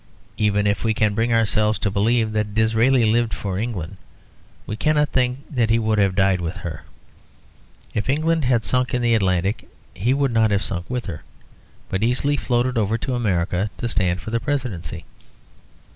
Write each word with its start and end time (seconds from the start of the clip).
Even 0.37 0.65
if 0.65 0.83
we 0.83 0.95
can 0.95 1.13
bring 1.13 1.31
ourselves 1.31 1.77
to 1.77 1.91
believe 1.91 2.31
that 2.31 2.55
Disraeli 2.55 3.11
lived 3.11 3.35
for 3.35 3.59
England, 3.59 3.97
we 4.65 4.75
cannot 4.75 5.09
think 5.09 5.41
that 5.53 5.69
he 5.69 5.77
would 5.77 5.99
have 5.99 6.15
died 6.15 6.41
with 6.41 6.55
her. 6.65 6.81
If 7.93 8.09
England 8.09 8.45
had 8.45 8.63
sunk 8.63 8.95
in 8.95 9.03
the 9.03 9.13
Atlantic 9.13 9.69
he 9.93 10.11
would 10.15 10.31
not 10.33 10.49
have 10.49 10.63
sunk 10.63 10.89
with 10.89 11.05
her, 11.05 11.21
but 11.87 12.01
easily 12.01 12.35
floated 12.35 12.79
over 12.79 12.97
to 12.97 13.13
America 13.13 13.69
to 13.77 13.87
stand 13.87 14.21
for 14.21 14.31
the 14.31 14.39
Presidency. 14.39 15.05